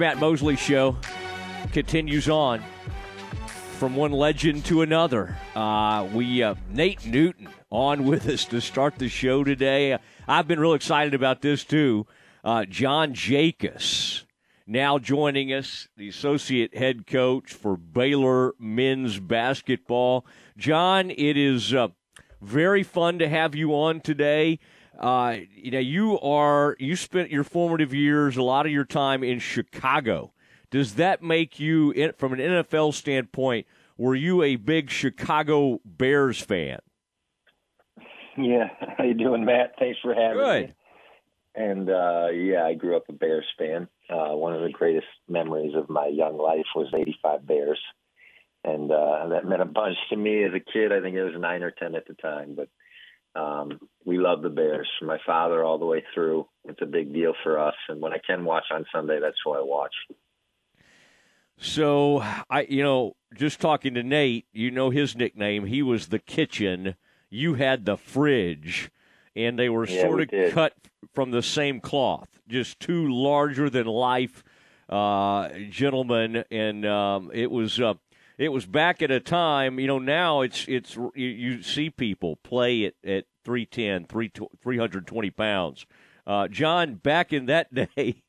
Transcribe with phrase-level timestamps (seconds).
[0.00, 0.96] Matt Mosley Show
[1.72, 2.62] continues on
[3.78, 5.36] from one legend to another.
[5.54, 9.98] Uh, we uh, Nate Newton on with us to start the show today.
[10.26, 12.06] I've been real excited about this too.
[12.42, 14.24] Uh, John Jakus
[14.66, 20.24] now joining us, the associate head coach for Baylor men's basketball.
[20.56, 21.88] John, it is uh,
[22.40, 24.60] very fun to have you on today.
[25.00, 29.24] Uh, you know, you are you spent your formative years, a lot of your time
[29.24, 30.32] in Chicago.
[30.70, 36.78] Does that make you, from an NFL standpoint, were you a big Chicago Bears fan?
[38.36, 38.68] Yeah,
[38.98, 39.74] how you doing, Matt?
[39.78, 40.66] Thanks for having Good.
[40.68, 40.74] me.
[41.54, 43.88] And uh, yeah, I grew up a Bears fan.
[44.08, 47.80] Uh, one of the greatest memories of my young life was '85 Bears,
[48.64, 50.92] and uh, that meant a bunch to me as a kid.
[50.92, 52.68] I think it was nine or ten at the time, but
[53.34, 56.46] um, we love the Bears from my father all the way through.
[56.64, 59.52] It's a big deal for us, and when I can watch on Sunday, that's who
[59.52, 59.94] I watch.
[61.58, 65.66] So I, you know, just talking to Nate, you know his nickname.
[65.66, 66.94] He was the kitchen.
[67.28, 68.90] You had the fridge,
[69.36, 70.52] and they were Yeah, sort we of did.
[70.52, 70.74] cut
[71.14, 72.28] from the same cloth.
[72.48, 74.42] Just two larger than life
[74.88, 77.94] uh, gentlemen, and um, it was uh,
[78.40, 79.78] it was back at a time.
[79.78, 85.86] You know, now it's it's you, you see people play at at 310, 320 pounds.
[86.26, 88.22] Uh, John, back in that day,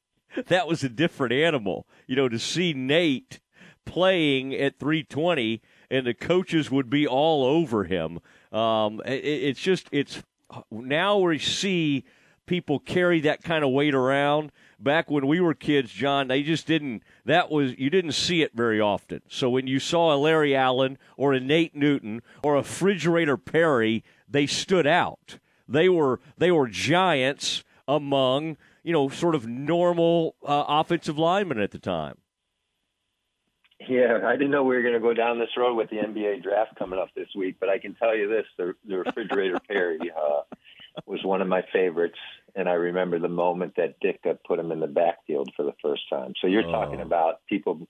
[0.47, 1.87] that was a different animal.
[2.07, 3.39] You know, to see Nate
[3.85, 8.19] playing at 320 and the coaches would be all over him.
[8.51, 10.21] Um, it, it's just, it's
[10.69, 12.03] now we see
[12.45, 14.51] people carry that kind of weight around.
[14.77, 18.51] Back when we were kids, John, they just didn't, that was, you didn't see it
[18.53, 19.21] very often.
[19.27, 24.03] So when you saw a Larry Allen or a Nate Newton or a Refrigerator Perry,
[24.27, 25.37] they stood out.
[25.67, 31.71] They were, they were giants among, you know, sort of normal uh, offensive linemen at
[31.71, 32.17] the time.
[33.87, 36.43] Yeah, I didn't know we were going to go down this road with the NBA
[36.43, 39.99] draft coming up this week, but I can tell you this: the, the refrigerator Perry
[39.99, 40.41] uh,
[41.05, 42.17] was one of my favorites,
[42.55, 46.03] and I remember the moment that Ditka put him in the backfield for the first
[46.09, 46.33] time.
[46.41, 46.71] So you're Oh.
[46.71, 47.87] talking about people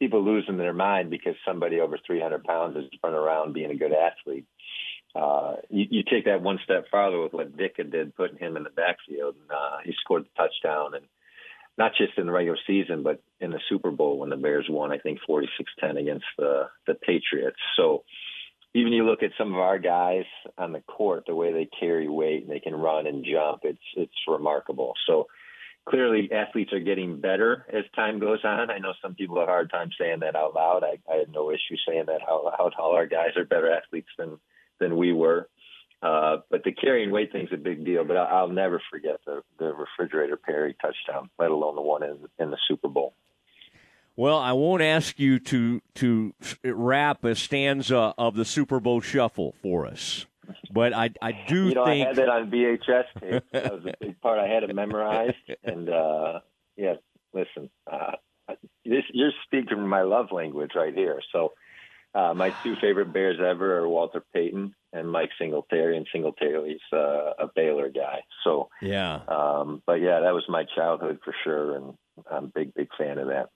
[0.00, 3.92] people losing their mind because somebody over 300 pounds is running around being a good
[3.92, 4.44] athlete.
[5.14, 8.64] Uh, you, you take that one step farther with what Dick did, putting him in
[8.64, 11.04] the backfield, and uh, he scored the touchdown and
[11.78, 14.90] not just in the regular season, but in the Super Bowl when the Bears won,
[14.92, 17.58] I think 46-10 against the the Patriots.
[17.76, 18.02] So
[18.74, 20.24] even you look at some of our guys
[20.58, 23.78] on the court, the way they carry weight and they can run and jump, it's
[23.96, 24.94] it's remarkable.
[25.06, 25.28] So
[25.88, 28.70] clearly athletes are getting better as time goes on.
[28.70, 30.82] I know some people have a hard time saying that out loud.
[30.82, 32.72] I, I had no issue saying that out loud.
[32.78, 34.38] All our guys are better athletes than
[34.80, 35.48] than we were.
[36.02, 38.04] Uh, but the carrying weight thing's a big deal.
[38.04, 42.18] But I'll, I'll never forget the the refrigerator Perry touchdown, let alone the one in,
[42.40, 43.14] in the Super Bowl.
[44.16, 49.54] Well, I won't ask you to to rap a stanza of the Super Bowl Shuffle
[49.60, 50.26] for us,
[50.72, 53.44] but I I do You know, think I had that on VHS tape.
[53.52, 54.38] That was a big part.
[54.38, 56.40] I had it memorized, and uh,
[56.76, 56.94] yeah,
[57.32, 58.12] listen, uh,
[58.84, 61.20] this you're speaking my love language right here.
[61.32, 61.52] So,
[62.14, 67.32] uh, my two favorite Bears ever are Walter Payton and Mike Singletary, and Singletary's uh,
[67.38, 68.20] a Baylor guy.
[68.44, 69.22] So, yeah.
[69.26, 71.94] um, but yeah, that was my childhood for sure, and
[72.30, 73.48] I'm a big, big fan of that.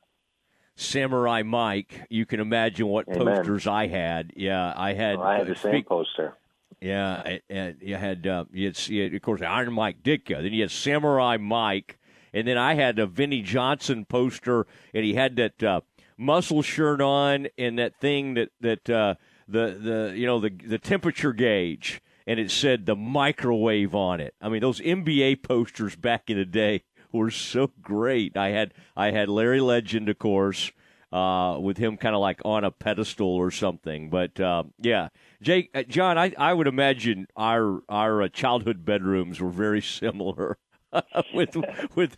[0.78, 2.03] Samurai Mike.
[2.09, 3.37] You can imagine what Amen.
[3.37, 4.33] posters I had.
[4.37, 5.19] Yeah, I had.
[5.19, 6.34] Well, I had uh, the same speak- poster.
[6.81, 10.41] Yeah, and you had uh, you had, you had, of course Iron Mike Ditka.
[10.41, 11.99] Then you had Samurai Mike,
[12.33, 15.81] and then I had a Vinnie Johnson poster, and he had that uh,
[16.16, 19.15] muscle shirt on and that thing that that uh,
[19.49, 24.34] the the you know the the temperature gauge, and it said the microwave on it.
[24.41, 28.37] I mean, those NBA posters back in the day were so great.
[28.37, 30.73] I had I had Larry Legend, of course
[31.13, 34.11] uh, with him kind of like on a pedestal or something.
[34.11, 35.09] But uh, yeah,
[35.41, 40.59] Jake, uh, John, I, I would imagine our our uh, childhood bedrooms were very similar.
[41.34, 41.55] with
[41.95, 42.16] with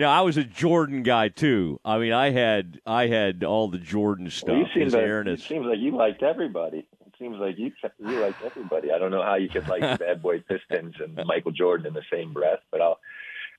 [0.00, 1.78] now I was a Jordan guy too.
[1.84, 4.48] I mean, I had I had all the Jordan stuff.
[4.48, 6.78] Well, you seem like, it seems like you liked everybody.
[6.78, 8.90] It seems like you you liked everybody.
[8.90, 12.02] I don't know how you could like Bad Boy Pistons and Michael Jordan in the
[12.12, 12.98] same breath, but I'll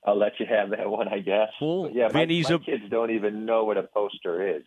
[0.04, 1.48] I'll let you have that one, I guess.
[1.60, 4.62] Well, But yeah, my, my a- kids don't even know what a poster is.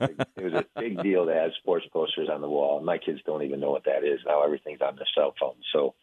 [0.00, 2.80] It was a big deal to have sports posters on the wall.
[2.82, 4.42] My kids don't even know what that is now.
[4.42, 5.54] Everything's on their cell phone.
[5.72, 5.94] So,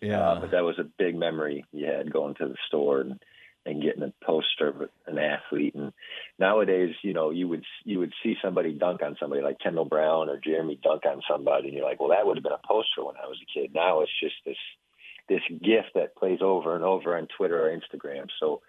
[0.00, 0.20] yeah.
[0.20, 3.20] uh, but that was a big memory you had going to the store and
[3.66, 5.74] and getting a poster of an athlete.
[5.74, 5.92] And
[6.38, 10.30] nowadays, you know, you would you would see somebody dunk on somebody like Kendall Brown
[10.30, 13.04] or Jeremy dunk on somebody, and you're like, well, that would have been a poster
[13.04, 13.74] when I was a kid.
[13.74, 14.56] Now it's just this
[15.30, 18.26] this gift that plays over and over on Twitter or Instagram.
[18.40, 18.60] So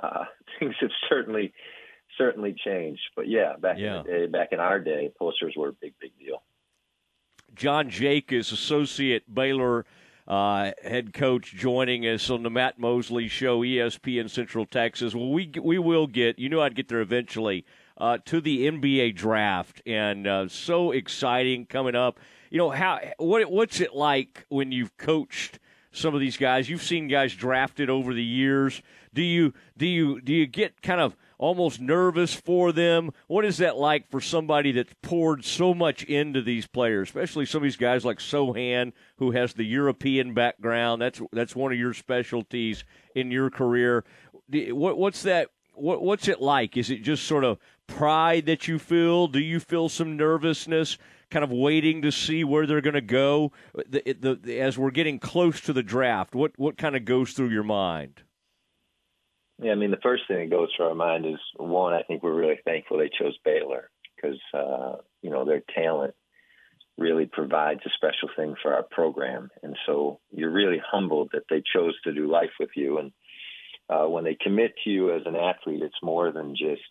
[0.00, 0.24] uh,
[0.60, 1.52] things have certainly
[2.16, 3.00] certainly changed.
[3.16, 4.00] But yeah, back yeah.
[4.00, 6.42] in the day, back in our day, posters were a big, big deal.
[7.54, 9.84] John Jakus associate Baylor
[10.28, 15.14] uh, head coach joining us on the Matt Mosley Show, ESPN Central Texas.
[15.14, 16.38] Well, we we will get.
[16.38, 17.64] You know, I'd get there eventually
[17.96, 22.20] uh, to the NBA draft, and uh, so exciting coming up.
[22.50, 25.58] You know how what what's it like when you've coached
[25.92, 26.68] some of these guys?
[26.68, 28.82] You've seen guys drafted over the years.
[29.14, 33.10] Do you do you do you get kind of almost nervous for them.
[33.26, 37.58] What is that like for somebody that's poured so much into these players, especially some
[37.58, 41.02] of these guys like Sochan, who has the European background?
[41.02, 42.84] That's that's one of your specialties
[43.16, 44.04] in your career.
[44.48, 45.48] What, what's that?
[45.74, 46.76] What, what's it like?
[46.76, 49.26] Is it just sort of pride that you feel?
[49.26, 50.96] Do you feel some nervousness?
[51.32, 53.50] Kind of waiting to see where they're going to go
[53.88, 57.32] the, the, the, as we're getting close to the draft what what kind of goes
[57.32, 58.22] through your mind
[59.62, 62.22] yeah, I mean, the first thing that goes through our mind is one, I think
[62.22, 66.14] we're really thankful they chose Baylor because, uh, you know, their talent
[66.98, 69.50] really provides a special thing for our program.
[69.62, 72.98] And so you're really humbled that they chose to do life with you.
[72.98, 73.12] And
[73.88, 76.82] uh, when they commit to you as an athlete, it's more than just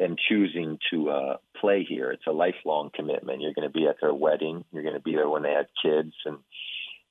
[0.00, 2.10] them choosing to uh, play here.
[2.10, 3.40] It's a lifelong commitment.
[3.40, 4.64] You're going to be at their wedding.
[4.72, 6.14] You're going to be there when they have kids.
[6.24, 6.38] And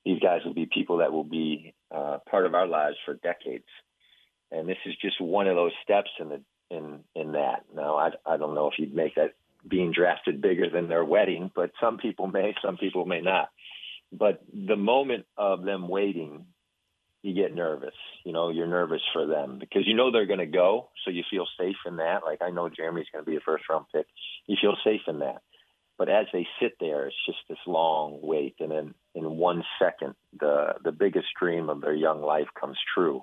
[0.04, 3.64] these guys will be people that will be uh, part of our lives for decades
[4.50, 6.40] and this is just one of those steps in the
[6.70, 7.64] in in that.
[7.74, 9.34] Now, I I don't know if you'd make that
[9.66, 13.50] being drafted bigger than their wedding, but some people may, some people may not.
[14.10, 16.46] But the moment of them waiting,
[17.22, 17.94] you get nervous.
[18.24, 21.22] You know, you're nervous for them because you know they're going to go, so you
[21.30, 22.20] feel safe in that.
[22.24, 24.06] Like I know Jeremy's going to be a first round pick.
[24.46, 25.42] You feel safe in that.
[25.98, 30.14] But as they sit there, it's just this long wait, and then in one second,
[30.38, 33.22] the the biggest dream of their young life comes true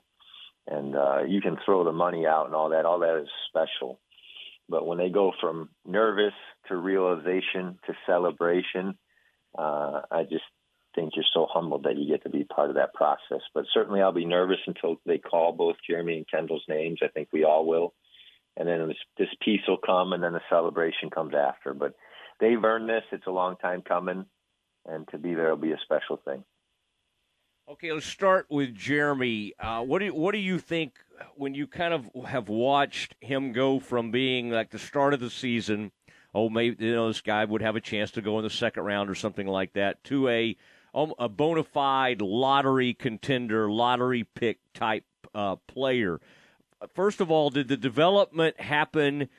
[0.67, 2.85] and uh, you can throw the money out and all that.
[2.85, 3.99] All that is special.
[4.69, 6.33] But when they go from nervous
[6.67, 8.97] to realization to celebration,
[9.57, 10.43] uh, I just
[10.95, 13.41] think you're so humbled that you get to be part of that process.
[13.53, 16.99] But certainly, I'll be nervous until they call both Jeremy and Kendall's names.
[17.03, 17.93] I think we all will.
[18.55, 21.73] And then this, this piece will come, and then the celebration comes after.
[21.73, 21.93] But
[22.39, 23.03] they've earned this.
[23.11, 24.25] It's a long time coming,
[24.85, 26.43] and to be there will be a special thing.
[27.69, 29.53] Okay, let's start with Jeremy.
[29.59, 30.93] Uh, what do what do you think
[31.35, 35.29] when you kind of have watched him go from being like the start of the
[35.29, 35.91] season?
[36.33, 38.83] Oh, maybe you know this guy would have a chance to go in the second
[38.83, 40.01] round or something like that.
[40.05, 40.55] To a
[41.19, 45.05] a bona fide lottery contender, lottery pick type
[45.35, 46.19] uh, player.
[46.93, 49.29] First of all, did the development happen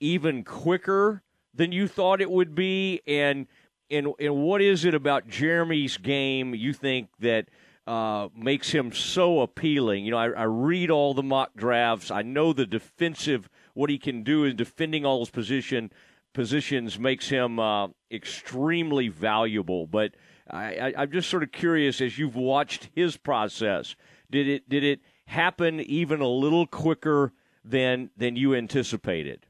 [0.00, 1.22] even quicker
[1.54, 3.00] than you thought it would be?
[3.06, 3.46] And
[3.90, 7.46] and and what is it about Jeremy's game you think that
[7.86, 10.04] uh, makes him so appealing.
[10.04, 12.10] You know, I, I, read all the mock drafts.
[12.10, 15.92] I know the defensive what he can do in defending all his position
[16.32, 19.86] positions makes him uh, extremely valuable.
[19.86, 20.14] But
[20.50, 23.96] I, am just sort of curious as you've watched his process.
[24.30, 27.32] Did it did it happen even a little quicker
[27.64, 29.46] than than you anticipated?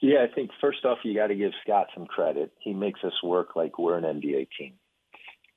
[0.00, 2.52] Yeah, I think first off, you got to give Scott some credit.
[2.58, 4.74] He makes us work like we're an NBA team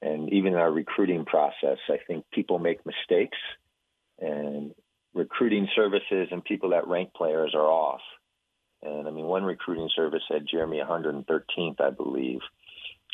[0.05, 3.37] and even in our recruiting process, I think people make mistakes,
[4.19, 4.71] and
[5.13, 8.01] recruiting services and people that rank players are off.
[8.83, 12.39] And I mean, one recruiting service had Jeremy 113th, I believe.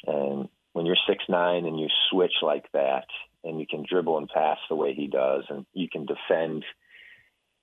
[0.05, 3.05] And when you're six nine and you switch like that,
[3.43, 6.63] and you can dribble and pass the way he does, and you can defend,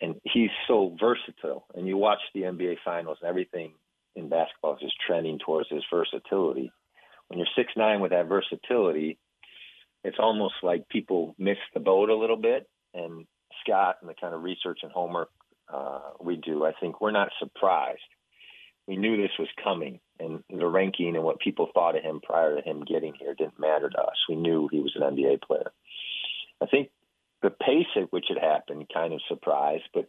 [0.01, 1.67] and he's so versatile.
[1.75, 3.73] And you watch the NBA Finals, and everything
[4.17, 6.73] in basketball is just trending towards his versatility
[7.29, 9.19] when you're six nine with that versatility,
[10.03, 12.69] it's almost like people miss the boat a little bit.
[12.95, 13.27] And
[13.61, 15.31] Scott and the kind of research and homework
[15.73, 18.01] uh, we do, I think we're not surprised.
[18.87, 22.57] We knew this was coming, and the ranking and what people thought of him prior
[22.57, 24.17] to him getting here didn't matter to us.
[24.29, 25.71] We knew he was an NBA player.
[26.61, 26.91] I think
[27.43, 30.09] the pace at which it happened kind of surprised, but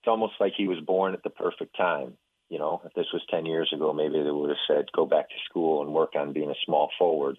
[0.00, 2.14] it's almost like he was born at the perfect time.
[2.48, 5.28] You know, if this was 10 years ago, maybe they would have said, go back
[5.28, 7.38] to school and work on being a small forward.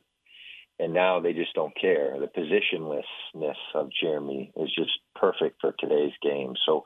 [0.79, 2.17] And now they just don't care.
[2.17, 6.53] The positionlessness of Jeremy is just perfect for today's game.
[6.65, 6.85] So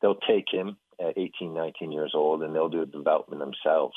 [0.00, 3.96] they'll take him at 18, 19 years old and they'll do the development themselves.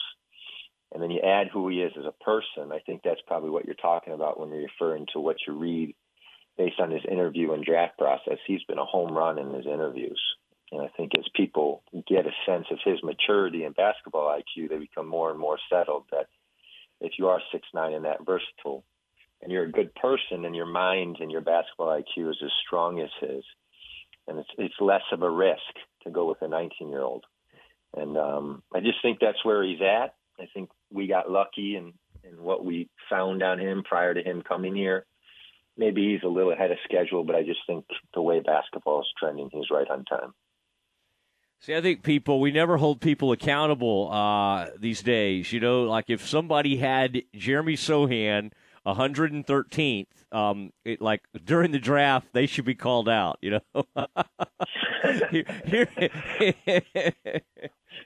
[0.94, 2.72] And then you add who he is as a person.
[2.72, 5.96] I think that's probably what you're talking about when you're referring to what you read
[6.58, 8.38] based on his interview and draft process.
[8.46, 10.22] He's been a home run in his interviews.
[10.72, 14.78] And I think as people get a sense of his maturity and basketball IQ, they
[14.78, 16.28] become more and more settled that
[17.02, 18.84] if you are six nine and that versatile,
[19.42, 23.02] and you're a good person, and your mind and your basketball IQ is as strong
[23.02, 23.44] as his,
[24.28, 25.60] and it's it's less of a risk
[26.04, 27.26] to go with a 19 year old.
[27.96, 30.14] And um, I just think that's where he's at.
[30.42, 31.94] I think we got lucky in,
[32.24, 35.06] in what we found on him prior to him coming here.
[35.78, 39.08] Maybe he's a little ahead of schedule, but I just think the way basketball is
[39.18, 40.34] trending, he's right on time.
[41.60, 45.54] See, I think people we never hold people accountable uh, these days.
[45.54, 48.52] You know, like if somebody had Jeremy Sochan
[48.86, 53.38] 113th, um, it, like during the draft, they should be called out.
[53.42, 53.86] You know,
[55.30, 55.88] here,
[56.66, 56.84] here,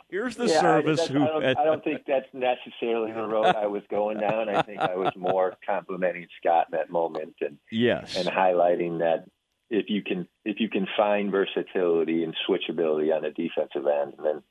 [0.09, 1.01] here's the yeah, service.
[1.01, 4.49] I, who I don't, I don't think that's necessarily the road I was going down.
[4.49, 9.25] I think I was more complimenting Scott in that moment and yes, and highlighting that
[9.69, 14.25] if you can if you can find versatility and switchability on the defensive end, and
[14.25, 14.43] then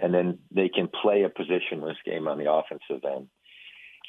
[0.00, 3.28] and then they can play a positionless game on the offensive end.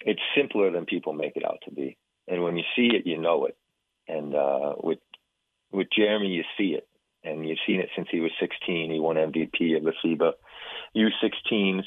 [0.02, 1.98] It's simpler than people make it out to be,
[2.28, 3.58] and when you see it, you know it.
[4.08, 5.00] And uh, with
[5.72, 6.88] with Jeremy, you see it,
[7.24, 8.92] and you've seen it since he was 16.
[8.92, 10.34] He won MVP of the FIBA
[10.96, 11.84] U16s,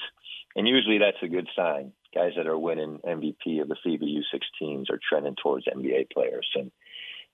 [0.56, 1.92] and usually that's a good sign.
[2.14, 6.70] Guys that are winning MVP of the FIBA U16s are trending towards NBA players, and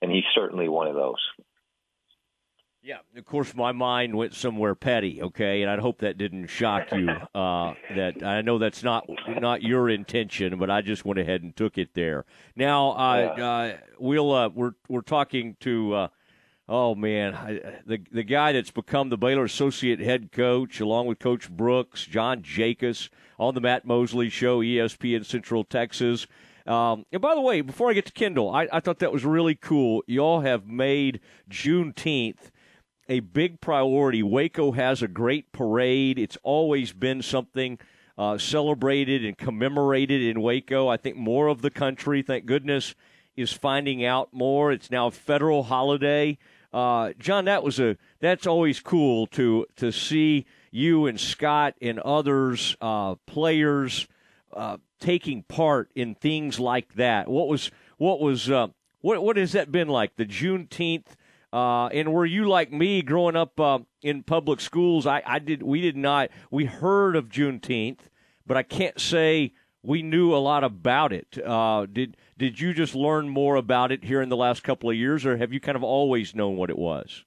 [0.01, 1.21] and he's certainly one of those.
[2.85, 5.23] Yeah, of course, my mind went somewhere petty.
[5.23, 7.09] Okay, and I hope that didn't shock you.
[7.33, 11.55] Uh, that I know that's not not your intention, but I just went ahead and
[11.55, 12.25] took it there.
[12.57, 13.47] Now, uh, yeah.
[13.47, 15.95] uh, we'll uh, we're we're talking to.
[15.95, 16.09] Uh,
[16.69, 21.21] oh man, I, the the guy that's become the Baylor associate head coach, along with
[21.21, 26.27] Coach Brooks, John Jakus, on the Matt Mosley Show, ESPN Central Texas.
[26.67, 29.25] Um, and by the way, before I get to Kendall, I, I thought that was
[29.25, 30.03] really cool.
[30.07, 31.21] Y'all have made
[31.51, 32.51] Juneteenth
[33.09, 34.23] a big priority.
[34.23, 36.19] Waco has a great parade.
[36.19, 37.79] It's always been something
[38.17, 40.89] uh, celebrated and commemorated in Waco.
[40.89, 42.95] I think more of the country, thank goodness,
[43.37, 44.73] is finding out more.
[44.73, 46.39] It's now a federal holiday.
[46.73, 51.99] Uh, John, that was a that's always cool to to see you and Scott and
[52.01, 54.07] others uh, players
[54.55, 57.29] uh, taking part in things like that.
[57.29, 58.69] What was what was uh,
[59.01, 60.17] what what has that been like?
[60.17, 61.15] The Juneteenth,
[61.53, 65.07] uh, and were you like me growing up uh, in public schools?
[65.07, 65.63] I, I did.
[65.63, 66.31] We did not.
[66.51, 68.01] We heard of Juneteenth,
[68.47, 71.39] but I can't say we knew a lot about it.
[71.45, 74.97] Uh, did did you just learn more about it here in the last couple of
[74.97, 77.25] years, or have you kind of always known what it was?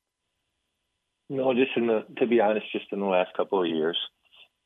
[1.29, 3.97] No, just in the to be honest, just in the last couple of years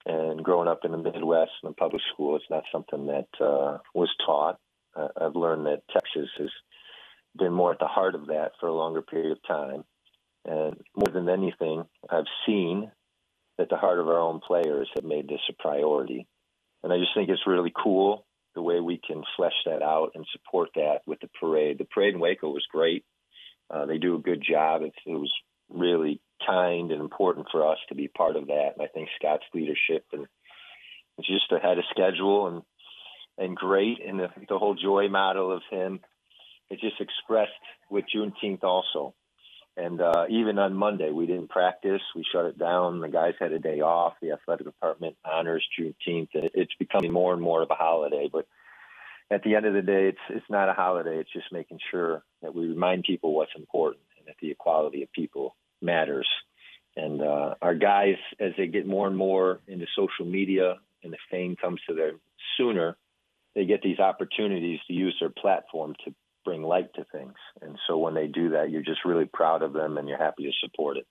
[0.06, 3.80] and growing up in the Midwest in a public school, it's not something that uh,
[3.94, 4.58] was taught.
[4.96, 6.50] Uh, I've learned that Texas has
[7.38, 9.84] been more at the heart of that for a longer period of time.
[10.46, 12.92] And more than anything, I've seen
[13.58, 16.28] that the heart of our own players have made this a priority.
[16.84, 20.26] And I just think it's really cool the way we can flesh that out and
[20.32, 21.78] support that with the parade.
[21.78, 23.04] The parade in Waco was great.
[23.70, 24.82] Uh, they do a good job.
[24.82, 25.32] It was
[25.70, 28.72] really kind and important for us to be part of that.
[28.76, 30.26] And I think Scott's leadership and
[31.18, 32.62] it's just ahead of schedule and
[33.38, 34.00] and great.
[34.06, 36.00] And the, the whole joy model of him
[36.70, 37.52] is just expressed
[37.90, 39.14] with Juneteenth also.
[39.78, 42.02] And uh, even on Monday, we didn't practice.
[42.16, 43.00] We shut it down.
[43.00, 44.14] The guys had a day off.
[44.22, 46.30] The athletic department honors Juneteenth.
[46.34, 48.30] It's becoming more and more of a holiday.
[48.32, 48.46] But
[49.32, 51.20] at the end of the day, it's it's not a holiday.
[51.20, 55.12] It's just making sure that we remind people what's important and that the equality of
[55.14, 56.28] people matters.
[56.98, 61.18] And uh, our guys, as they get more and more into social media and the
[61.32, 62.20] fame comes to them
[62.58, 62.98] sooner,
[63.56, 66.14] they get these opportunities to use their platform to
[66.50, 67.36] bring light to things.
[67.62, 70.46] And so when they do that, you're just really proud of them and you're happy
[70.46, 71.06] to support it.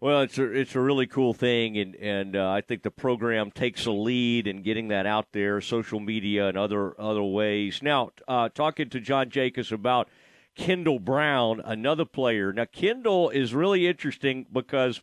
[0.00, 3.52] Well, it's a it's a really cool thing, and and uh, I think the program
[3.52, 7.80] takes a lead in getting that out there, social media and other other ways.
[7.82, 10.08] Now, uh, talking to John Jakus about
[10.56, 12.52] Kendall Brown, another player.
[12.52, 15.02] Now, Kendall is really interesting because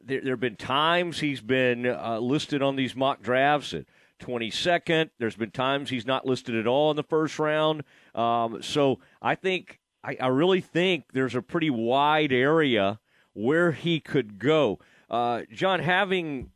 [0.00, 3.86] there, there have been times he's been uh, listed on these mock drafts at
[4.18, 5.10] 22nd.
[5.18, 7.82] There's been times he's not listed at all in the first round.
[8.14, 13.00] Um, so I think, I, I, really think there's a pretty wide area
[13.32, 14.78] where he could go.
[15.10, 16.50] Uh, John, having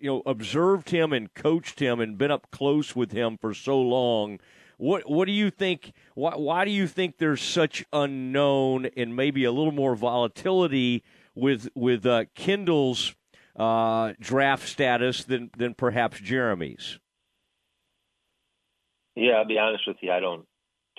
[0.00, 3.80] you know observed him and coached him and been up close with him for so
[3.80, 4.38] long
[4.76, 5.92] what what do you think?
[6.14, 11.02] Why why do you think there's such unknown and maybe a little more volatility
[11.34, 13.14] with with uh, Kendall's
[13.56, 16.98] uh, draft status than than perhaps Jeremy's?
[19.14, 20.10] Yeah, I'll be honest with you.
[20.10, 20.46] I don't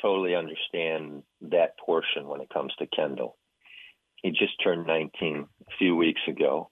[0.02, 3.38] totally understand that portion when it comes to Kendall.
[4.22, 6.70] He just turned 19 a few weeks ago.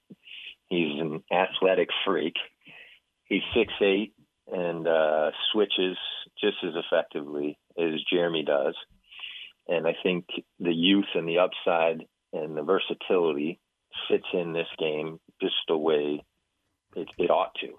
[0.70, 2.36] He's an athletic freak.
[3.26, 4.14] He's six eight
[4.52, 5.98] and uh, switches
[6.40, 8.76] just as effectively as Jeremy does.
[9.68, 10.26] And I think
[10.60, 13.60] the youth and the upside and the versatility
[14.10, 16.24] fits in this game just the way
[16.96, 17.74] it, it ought to.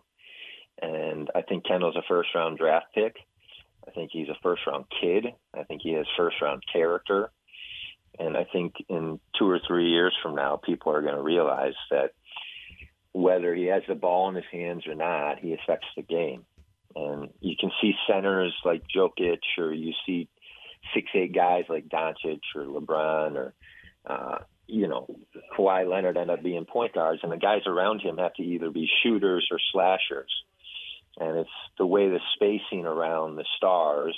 [0.80, 3.16] And I think Kendall's a first round draft pick.
[3.86, 5.26] I think he's a first round kid.
[5.54, 7.30] I think he has first round character.
[8.18, 11.74] And I think in two or three years from now, people are going to realize
[11.90, 12.12] that
[13.12, 16.44] whether he has the ball in his hands or not, he affects the game.
[16.96, 20.28] And you can see centers like Jokic, or you see
[20.94, 23.54] six eight guys like Doncic or LeBron, or
[24.06, 25.06] uh, you know
[25.56, 28.70] Kawhi Leonard end up being point guards, and the guys around him have to either
[28.70, 30.30] be shooters or slashers.
[31.18, 34.16] And it's the way the spacing around the stars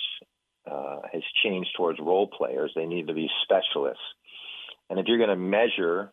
[0.71, 2.73] uh, has changed towards role players.
[2.75, 4.03] They need to be specialists.
[4.89, 6.13] And if you're going to measure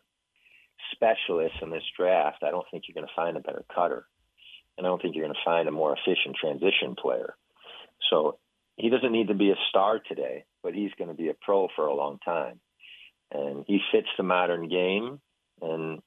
[0.92, 4.06] specialists in this draft, I don't think you're going to find a better cutter.
[4.76, 7.34] And I don't think you're going to find a more efficient transition player.
[8.10, 8.38] So
[8.76, 11.68] he doesn't need to be a star today, but he's going to be a pro
[11.76, 12.60] for a long time.
[13.32, 15.20] And he fits the modern game.
[15.60, 16.02] And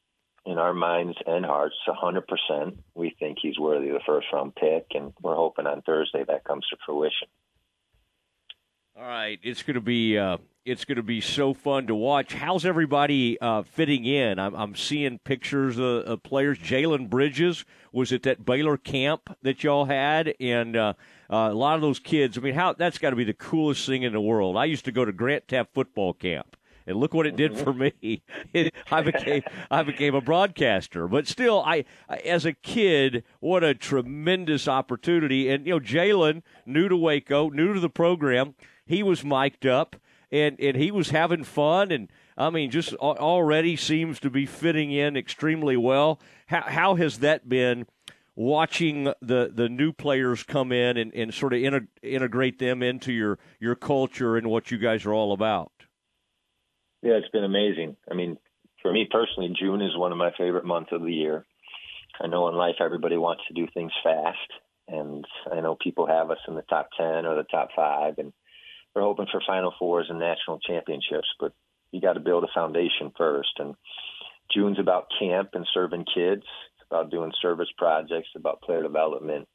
[0.46, 4.88] in our minds and hearts, 100%, we think he's worthy of the first round pick.
[4.92, 7.28] And we're hoping on Thursday that comes to fruition.
[9.00, 12.34] All right, it's going to be uh, it's going to be so fun to watch.
[12.34, 14.40] How's everybody uh, fitting in?
[14.40, 16.58] I'm, I'm seeing pictures of, of players.
[16.58, 20.94] Jalen Bridges was at that Baylor camp that y'all had, and uh,
[21.30, 22.40] uh a lot of those kids.
[22.40, 24.58] I mean, how that's got to be the coolest thing in the world.
[24.58, 26.57] I used to go to Grant Teaff football camp,
[26.88, 28.24] and look what it did for me.
[28.92, 31.86] I became I became a broadcaster, but still, I,
[32.26, 35.50] as a kid, what a tremendous opportunity.
[35.50, 38.56] And you know, Jalen, new to Waco, new to the program
[38.88, 39.96] he was mic'd up
[40.32, 44.92] and and he was having fun and I mean just already seems to be fitting
[44.92, 46.20] in extremely well.
[46.48, 47.86] How how has that been?
[48.40, 53.40] Watching the, the new players come in and, and sort of integrate them into your,
[53.60, 55.72] your culture and what you guys are all about.
[57.08, 57.96] Yeah, it's been amazing.
[58.12, 58.38] I mean,
[58.82, 61.46] for me personally, June is one of my favorite months of the year.
[62.20, 64.52] I know in life everybody wants to do things fast,
[64.90, 68.34] and I know people have us in the top 10 or the top five, and
[68.94, 71.54] we're hoping for Final Fours and national championships, but
[71.92, 73.54] you got to build a foundation first.
[73.58, 73.76] And
[74.54, 76.44] June's about camp and serving kids.
[76.44, 79.48] It's about doing service projects, about player development.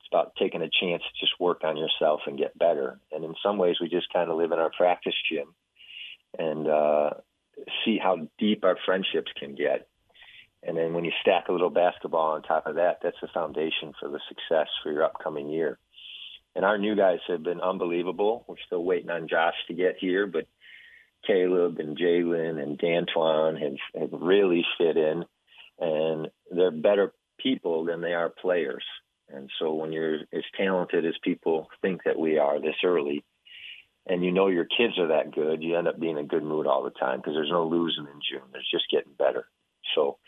[0.00, 3.00] It's about taking a chance to just work on yourself and get better.
[3.10, 5.54] And in some ways, we just kind of live in our practice gym
[6.38, 7.10] and uh,
[7.84, 9.88] see how deep our friendships can get.
[10.62, 13.92] And then when you stack a little basketball on top of that, that's the foundation
[14.00, 15.78] for the success for your upcoming year.
[16.56, 18.44] And our new guys have been unbelievable.
[18.48, 20.46] We're still waiting on Josh to get here, but
[21.26, 25.24] Caleb and Jalen and D'Antoine have, have really fit in,
[25.78, 28.84] and they're better people than they are players.
[29.28, 33.24] And so when you're as talented as people think that we are this early,
[34.06, 36.42] and you know your kids are that good, you end up being in a good
[36.42, 38.48] mood all the time because there's no losing in June.
[38.52, 39.46] There's just getting better.
[39.94, 40.18] So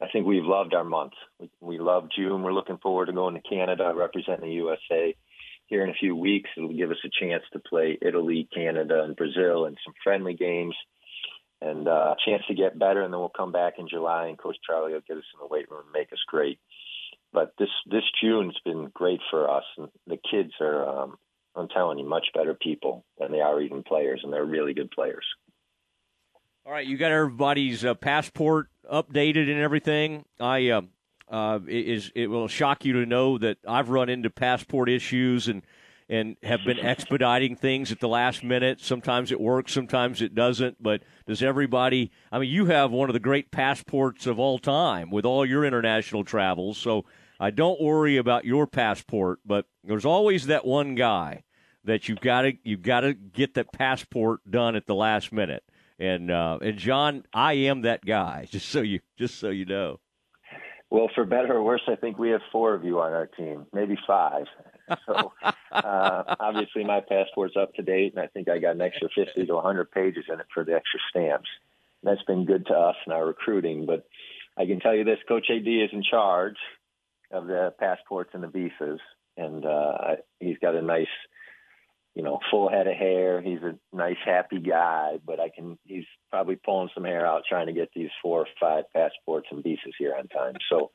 [0.00, 1.12] I think we've loved our month.
[1.40, 2.42] We, we love June.
[2.42, 5.16] We're looking forward to going to Canada, representing the USA
[5.66, 6.50] here in a few weeks.
[6.56, 10.74] It'll give us a chance to play Italy, Canada, and Brazil in some friendly games
[11.60, 13.02] and uh, a chance to get better.
[13.02, 15.52] And then we'll come back in July, and Coach Charlie will get us in the
[15.52, 16.58] weight room and make us great.
[17.32, 20.88] But this this June's been great for us, and the kids are.
[20.88, 21.16] Um,
[21.56, 24.90] I'm telling you, much better people than they are even players, and they're really good
[24.90, 25.24] players.
[26.66, 30.24] All right, you got everybody's uh, passport updated and everything.
[30.40, 30.82] I uh,
[31.28, 35.48] uh, it, is, it will shock you to know that I've run into passport issues
[35.48, 35.62] and
[36.08, 38.80] and have been expediting things at the last minute.
[38.80, 40.82] Sometimes it works, sometimes it doesn't.
[40.82, 42.10] But does everybody?
[42.30, 45.64] I mean, you have one of the great passports of all time with all your
[45.64, 46.78] international travels.
[46.78, 47.04] So
[47.40, 49.40] I don't worry about your passport.
[49.46, 51.43] But there's always that one guy
[51.84, 55.64] that you've got to you've got to get that passport done at the last minute.
[55.98, 58.48] And uh, and John, I am that guy.
[58.50, 60.00] Just so you just so you know.
[60.90, 63.66] Well, for better or worse, I think we have four of you on our team,
[63.72, 64.46] maybe five.
[65.06, 65.32] So
[65.72, 69.46] uh, obviously, my passport's up to date, and I think I got an extra 50
[69.46, 71.48] to 100 pages in it for the extra stamps.
[72.04, 73.86] That's been good to us in our recruiting.
[73.86, 74.06] But
[74.56, 76.56] I can tell you this: Coach AD is in charge
[77.32, 79.00] of the passports and the visas,
[79.36, 81.08] and uh, he's got a nice
[82.14, 83.42] you know, full head of hair.
[83.42, 85.78] He's a nice, happy guy, but I can.
[85.84, 89.64] He's probably pulling some hair out trying to get these four or five passports and
[89.64, 90.54] visas here on time.
[90.70, 90.92] So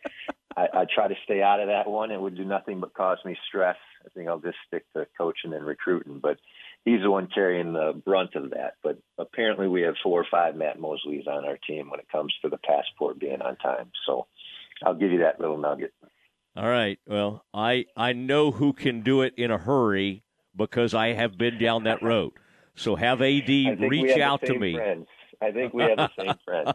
[0.56, 2.12] I, I try to stay out of that one.
[2.12, 3.76] It would do nothing but cause me stress.
[4.06, 6.20] I think I'll just stick to coaching and recruiting.
[6.22, 6.38] But
[6.86, 8.76] he's the one carrying the brunt of that.
[8.82, 12.34] But apparently, we have four or five Matt Mosleys on our team when it comes
[12.42, 13.92] to the passport being on time.
[14.06, 14.28] So
[14.86, 15.94] I'll give you that little nugget.
[16.56, 16.98] All right.
[17.06, 20.24] Well, I I know who can do it in a hurry
[20.60, 22.34] because I have been down that road.
[22.76, 24.76] So have AD reach out to me.
[24.76, 25.08] Friends.
[25.42, 26.74] I think we have the same friends.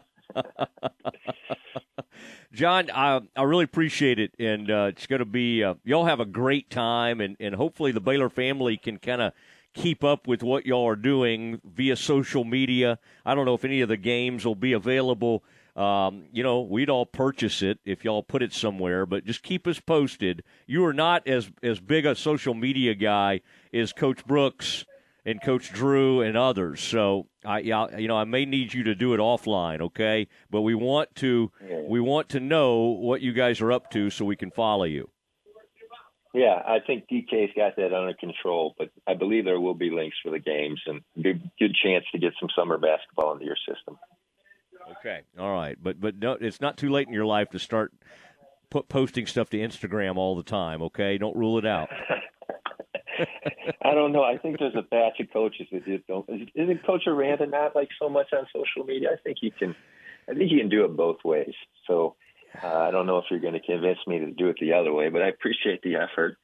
[2.51, 6.19] John, I I really appreciate it, and uh, it's going to be uh, y'all have
[6.19, 9.33] a great time, and and hopefully the Baylor family can kind of
[9.73, 12.97] keep up with what y'all are doing via social media.
[13.25, 15.43] I don't know if any of the games will be available.
[15.75, 19.67] Um, you know, we'd all purchase it if y'all put it somewhere, but just keep
[19.67, 20.41] us posted.
[20.65, 23.41] You are not as as big a social media guy
[23.75, 24.85] as Coach Brooks
[25.25, 26.81] and Coach Drew and others.
[26.81, 30.27] So I, you know, I may need you to do it offline, okay?
[30.49, 31.51] But we want to
[31.87, 35.09] we want to know what you guys are up to so we can follow you.
[36.33, 40.17] Yeah, I think DK's got that under control, but I believe there will be links
[40.21, 43.97] for the games and good good chance to get some summer basketball into your system.
[44.99, 47.93] Okay, all right, but but no, it's not too late in your life to start
[48.69, 50.81] put posting stuff to Instagram all the time.
[50.83, 51.89] Okay, don't rule it out.
[53.81, 54.23] I don't know.
[54.23, 56.27] I think there's a batch of coaches that just don't.
[56.55, 59.09] Isn't Coach Aranda not like so much on social media?
[59.13, 59.75] I think he can.
[60.29, 61.53] I think he can do it both ways.
[61.87, 62.15] So
[62.63, 64.93] uh, I don't know if you're going to convince me to do it the other
[64.93, 66.37] way, but I appreciate the effort.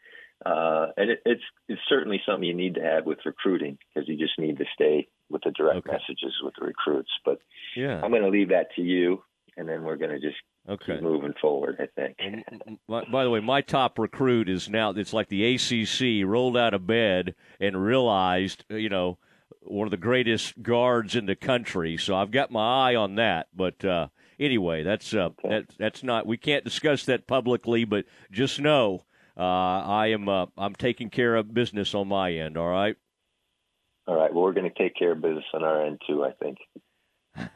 [0.46, 4.18] Uh, and it, it's it's certainly something you need to have with recruiting because you
[4.18, 5.92] just need to stay with the direct okay.
[5.92, 7.12] messages with the recruits.
[7.24, 7.40] But
[7.76, 9.24] yeah, I'm going to leave that to you,
[9.58, 10.38] and then we're going to just
[10.70, 10.94] okay.
[10.94, 11.78] keep moving forward.
[11.80, 12.18] I think.
[12.88, 14.92] by, by the way, my top recruit is now.
[14.92, 19.18] It's like the ACC rolled out of bed and realized, you know,
[19.62, 21.98] one of the greatest guards in the country.
[21.98, 23.84] So I've got my eye on that, but.
[23.86, 24.08] uh
[24.40, 25.50] anyway, that's uh, okay.
[25.50, 26.26] that, that's not.
[26.26, 29.04] We can't discuss that publicly, but just know
[29.38, 32.58] uh, I am uh, I'm taking care of business on my end.
[32.58, 32.96] All right.
[34.08, 34.34] All right.
[34.34, 36.24] Well, we're going to take care of business on our end too.
[36.24, 36.58] I think.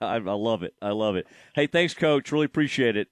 [0.00, 0.74] I, love it.
[0.80, 1.26] I love it.
[1.54, 2.32] Hey, thanks, Coach.
[2.32, 3.08] Really appreciate it.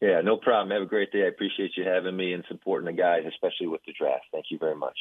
[0.00, 0.70] Yeah, no problem.
[0.70, 1.24] Have a great day.
[1.24, 4.24] I appreciate you having me and supporting the guys, especially with the draft.
[4.32, 4.96] Thank you very much.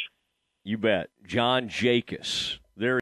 [0.64, 1.10] You bet.
[1.26, 2.60] John Jakus.
[2.76, 2.98] There